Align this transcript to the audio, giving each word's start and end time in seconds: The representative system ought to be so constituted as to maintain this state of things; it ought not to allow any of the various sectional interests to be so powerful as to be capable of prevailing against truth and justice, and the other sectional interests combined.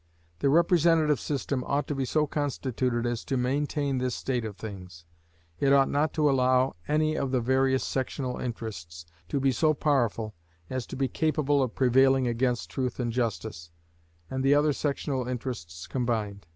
The 0.39 0.49
representative 0.49 1.19
system 1.19 1.63
ought 1.67 1.85
to 1.85 1.93
be 1.93 2.05
so 2.05 2.25
constituted 2.25 3.05
as 3.05 3.23
to 3.25 3.37
maintain 3.37 3.99
this 3.99 4.15
state 4.15 4.43
of 4.43 4.57
things; 4.57 5.05
it 5.59 5.73
ought 5.73 5.91
not 5.91 6.11
to 6.13 6.27
allow 6.27 6.75
any 6.87 7.15
of 7.15 7.29
the 7.29 7.39
various 7.39 7.83
sectional 7.83 8.39
interests 8.39 9.05
to 9.29 9.39
be 9.39 9.51
so 9.51 9.75
powerful 9.75 10.33
as 10.71 10.87
to 10.87 10.95
be 10.95 11.07
capable 11.07 11.61
of 11.61 11.75
prevailing 11.75 12.25
against 12.27 12.67
truth 12.71 12.99
and 12.99 13.11
justice, 13.13 13.69
and 14.27 14.43
the 14.43 14.55
other 14.55 14.73
sectional 14.73 15.27
interests 15.27 15.85
combined. 15.85 16.47